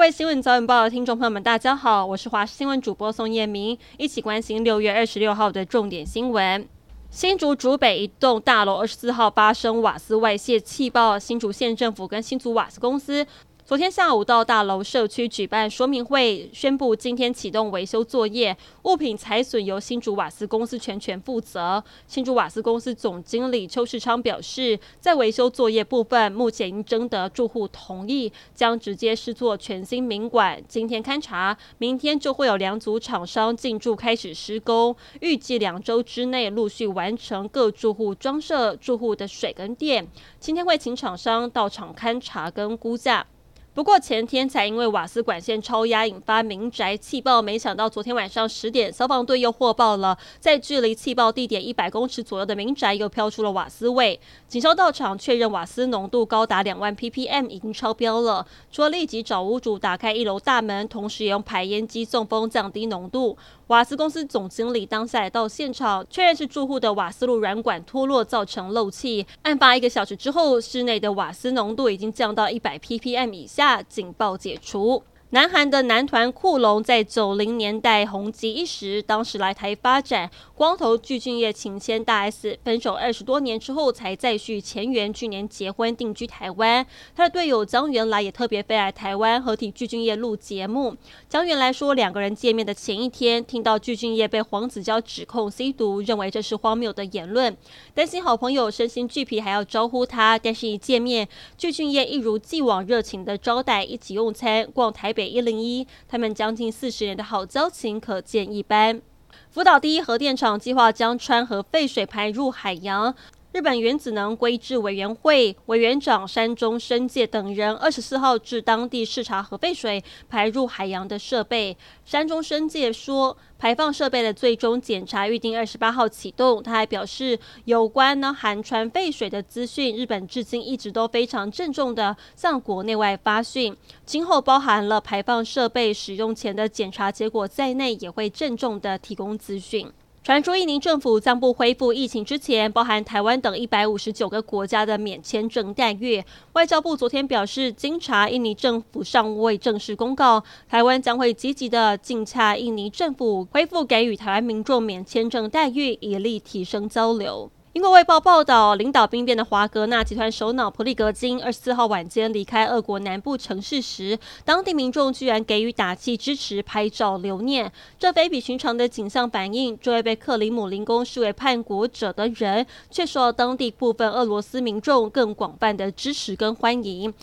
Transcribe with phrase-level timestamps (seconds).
[0.00, 6.66] 各位新闻早晚报的听众朋友们，大家好，我是华视新闻主播宋彦明，一起关心六月二十六号的重点新闻。
[7.10, 13.26] 新竹竹北一栋大楼二十四号发生瓦斯外泄气爆，新竹县政府跟新竹瓦斯公司。
[13.70, 21.80] 昨天下午到大楼社区举办说明会，宣布今天启动维修作业，物品财损由新竹瓦斯公司全权负责。
[22.08, 30.60] 新竹瓦斯公司总经理邱世昌表示，在维修作业部分，目前已征得住户同意，将直接施作全新明管。
[30.66, 40.08] 今天勘查，明天就会有两组厂商进驻开始施工，预计两周之内陆续完成各住户装设住户的水跟电。
[40.40, 43.24] 今天会请厂商到场勘查跟估价。
[43.72, 54.18] 不过前天才因为瓦斯管线超压引发民宅气爆，没想到昨天晚上十点，消防队又获报了，在距离气爆地点一百公尺左右的民宅又飘出了瓦斯味。
[54.48, 58.44] 警消到场确认瓦斯浓度高达两万 ppm，已经超标了。
[58.72, 63.38] 除了立即找屋主打开一楼大门，同时也用排烟机送风降低浓度。
[63.68, 69.24] 瓦斯公司总经理当下来到现场，确认是住户的瓦斯炉软管脱落造成漏气。
[69.42, 75.04] 案发一个小时之后，室内的瓦斯浓度已经降到一百 ppm 以下，警报解除。
[75.32, 80.28] 南韩的男团酷龙在九零年代红极一时，当时来台发展。
[80.56, 86.84] 光头具俊晔请签大 S，分手二十多年之后才再续前缘，去年结婚定居台湾。
[87.14, 90.96] 他的队友张原来也特别飞来台湾合体具俊晔录节目。
[91.28, 97.56] 张原来说，两个人见面的前一天，听到具俊晔被黄子佼指控吸毒，认为这是荒谬的言论，
[97.94, 100.36] 担心好朋友身心俱疲还要招呼他。
[100.36, 105.19] 但是，一见面，具俊晔一如既往热情的招待，一起用餐，逛台北。
[105.20, 109.02] 北一零一，他们将近四十年的好交情可见一斑。
[109.50, 113.14] 福岛第一核电厂计划将川核废水排入海洋。
[113.52, 121.76] 日本原子能规制委员会委员长山中伸介等人二十四号至当地视察核废水排入海洋的设备。
[122.04, 126.62] 山中伸介说，排放设备的最终检查预定二十八号启动。
[126.62, 133.76] 他还表示，有关呢含氚废水的资讯，日本至今一直都非常郑重地向国内外发讯。
[134.06, 139.90] 今后包含了排放设备使用前的检查结果在内，也会郑重地提供资讯。
[140.30, 146.22] 传出印尼政府将不恢复疫情之前包含台湾等一百五十九个国家的免签证待遇。
[146.52, 157.50] 外交部昨天表示，经查，印尼政府尚未正式公告，台湾将会积极的尽洽印尼政府，恢复给予台湾民众免签证待遇，以力提升交流。
[157.72, 167.70] 英国卫报报道，领导兵变的华格纳集团首脑普利格金二十四号晚间离开俄国南部城市时，当地民众居然给予打气支持、拍照留念。
[167.96, 177.14] 这非比寻常的景象反映，这位被克里姆林宫视为叛国者的人，却受到当地部分俄罗斯民众更广泛的支持跟欢迎。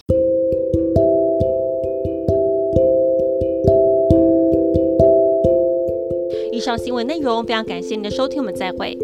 [6.53, 8.97] 以上新闻内容非常感谢您的收听，我们再会。